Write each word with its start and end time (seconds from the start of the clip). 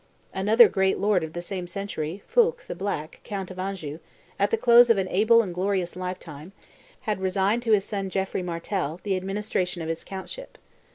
Another 0.33 0.67
great 0.67 0.97
lord 0.97 1.23
of 1.23 1.33
the 1.33 1.43
same 1.43 1.67
century, 1.67 2.23
Foulques 2.27 2.65
the 2.65 2.73
Black, 2.73 3.21
count 3.23 3.51
of 3.51 3.59
Anjou, 3.59 3.99
at 4.39 4.49
the 4.49 4.57
close 4.57 4.89
of 4.89 4.97
an 4.97 5.07
able 5.09 5.43
and 5.43 5.53
glorious 5.53 5.95
lifetime, 5.95 6.53
had 7.01 7.21
resigned 7.21 7.61
to 7.61 7.71
his 7.73 7.85
son 7.85 8.09
Geoffrey 8.09 8.41
Martel 8.41 8.99
the 9.03 9.15
administration 9.15 9.79
of 9.83 9.89
his 9.89 10.03
countship. 10.03 10.57